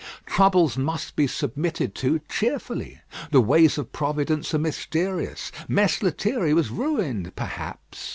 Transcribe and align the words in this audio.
Troubles 0.25 0.77
must 0.79 1.15
be 1.15 1.27
submitted 1.27 1.93
to 1.93 2.21
cheerfully. 2.27 3.01
The 3.29 3.39
ways 3.39 3.77
of 3.77 3.91
Providence 3.93 4.51
are 4.51 4.57
mysterious. 4.57 5.51
Mess 5.67 6.01
Lethierry 6.01 6.55
was 6.55 6.71
ruined, 6.71 7.35
perhaps. 7.35 8.09